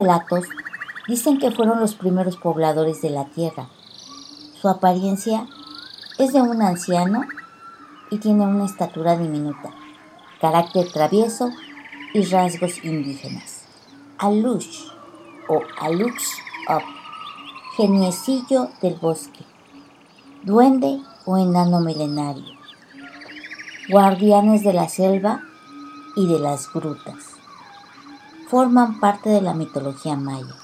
[0.00, 0.44] relatos
[1.08, 3.66] dicen que fueron los primeros pobladores de la tierra.
[4.62, 5.48] Su apariencia
[6.18, 7.24] es de un anciano
[8.08, 9.70] y tiene una estatura diminuta,
[10.40, 11.50] carácter travieso
[12.14, 13.64] y rasgos indígenas.
[14.18, 14.86] Alush
[15.48, 16.22] o Alux
[16.68, 16.84] Up,
[17.76, 19.44] geniecillo del bosque,
[20.44, 22.54] duende o enano milenario,
[23.88, 25.42] guardianes de la selva
[26.14, 27.27] y de las grutas.
[28.48, 30.54] Forman parte de la mitología maya.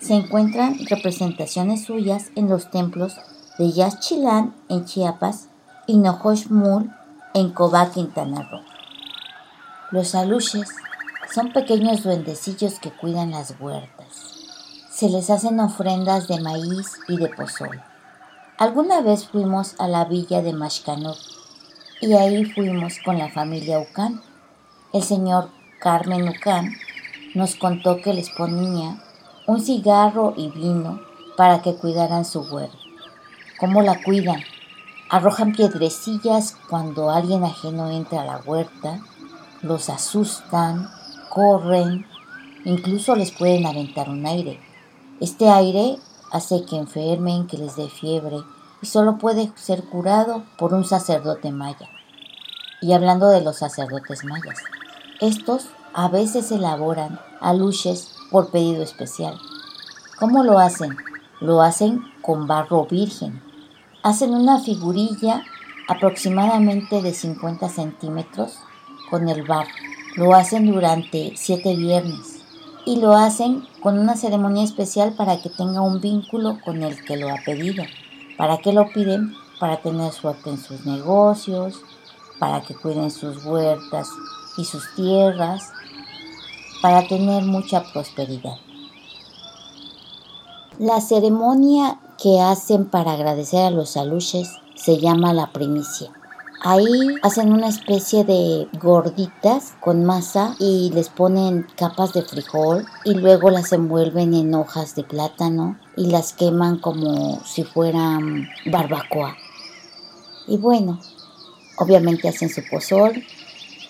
[0.00, 3.18] Se encuentran representaciones suyas en los templos
[3.58, 5.48] de Yaxchilán en Chiapas
[5.86, 6.90] y Nojochmul
[7.34, 8.62] en Cobá, Quintana Roo.
[9.90, 10.70] Los aluches
[11.34, 14.06] son pequeños duendecillos que cuidan las huertas.
[14.90, 17.82] Se les hacen ofrendas de maíz y de pozol.
[18.56, 21.18] Alguna vez fuimos a la villa de Mashcanut
[22.00, 24.22] y ahí fuimos con la familia Ucán.
[24.94, 25.50] El señor
[25.80, 26.72] Carmen Ucán
[27.34, 29.02] nos contó que les ponía
[29.46, 31.00] un cigarro y vino
[31.36, 32.78] para que cuidaran su huerta.
[33.58, 34.42] ¿Cómo la cuidan?
[35.10, 39.00] Arrojan piedrecillas cuando alguien ajeno entra a la huerta,
[39.62, 40.88] los asustan,
[41.28, 42.06] corren,
[42.64, 44.60] incluso les pueden aventar un aire.
[45.20, 45.98] Este aire
[46.32, 48.38] hace que enfermen, que les dé fiebre
[48.82, 51.88] y solo puede ser curado por un sacerdote maya.
[52.80, 54.58] Y hablando de los sacerdotes mayas,
[55.26, 59.38] estos a veces elaboran aluches por pedido especial.
[60.18, 60.96] ¿Cómo lo hacen?
[61.40, 63.42] Lo hacen con barro virgen.
[64.02, 65.42] Hacen una figurilla
[65.88, 68.58] aproximadamente de 50 centímetros
[69.10, 69.70] con el barro
[70.16, 72.40] lo hacen durante siete viernes
[72.86, 77.16] y lo hacen con una ceremonia especial para que tenga un vínculo con el que
[77.16, 77.82] lo ha pedido.
[78.38, 79.34] ¿Para qué lo piden?
[79.58, 81.80] Para tener suerte en sus negocios,
[82.38, 84.08] para que cuiden sus huertas
[84.56, 85.72] y sus tierras,
[86.82, 88.56] para tener mucha prosperidad.
[90.78, 96.10] La ceremonia que hacen para agradecer a los aluches se llama la primicia.
[96.66, 103.14] Ahí hacen una especie de gorditas con masa y les ponen capas de frijol y
[103.14, 109.36] luego las envuelven en hojas de plátano y las queman como si fueran barbacoa.
[110.46, 111.00] Y bueno,
[111.76, 113.22] obviamente hacen su pozol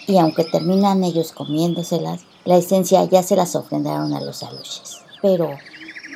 [0.06, 4.98] y aunque terminan ellos comiéndoselas, la esencia ya se las ofrendaron a los aluches.
[5.22, 5.50] Pero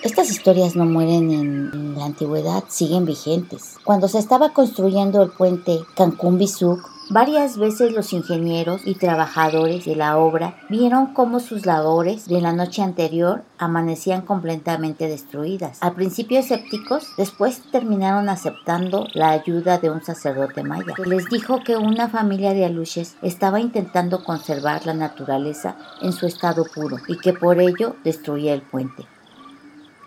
[0.05, 3.75] estas historias no mueren en, la antigüedad, siguen vigentes.
[3.85, 6.79] Cuando se estaba construyendo el puente Cancún-Bizuc,
[7.11, 12.53] Varias veces los ingenieros y trabajadores de la obra vieron cómo sus labores de la
[12.53, 15.79] noche anterior amanecían completamente destruidas.
[15.81, 21.61] Al principio escépticos, después terminaron aceptando la ayuda de un sacerdote maya, que les dijo
[21.65, 27.17] que una familia de aluches estaba intentando conservar la naturaleza en su estado puro y
[27.17, 29.07] que por ello destruía el puente.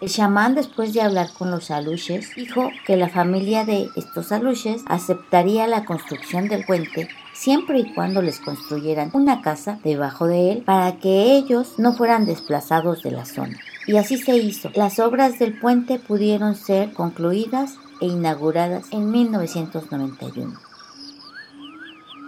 [0.01, 4.81] El chamán, después de hablar con los aluches, dijo que la familia de estos aluches
[4.87, 10.63] aceptaría la construcción del puente siempre y cuando les construyeran una casa debajo de él
[10.63, 13.59] para que ellos no fueran desplazados de la zona.
[13.85, 14.71] Y así se hizo.
[14.73, 20.59] Las obras del puente pudieron ser concluidas e inauguradas en 1991.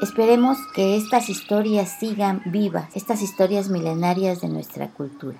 [0.03, 5.39] Esperemos que estas historias sigan vivas, estas historias milenarias de nuestra cultura.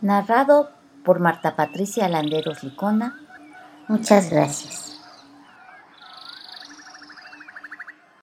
[0.00, 0.70] Narrado
[1.04, 3.16] por Marta Patricia Landeros Licona.
[3.88, 4.97] Muchas gracias.